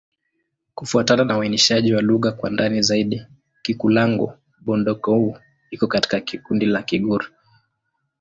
Kufuatana 0.75 1.23
na 1.23 1.37
uainishaji 1.37 1.93
wa 1.93 2.01
lugha 2.01 2.31
kwa 2.31 2.49
ndani 2.49 2.81
zaidi, 2.81 3.25
Kikulango-Bondoukou 3.63 5.39
iko 5.71 5.87
katika 5.87 6.39
kundi 6.39 6.65
la 6.65 6.83
Kigur. 6.83 7.31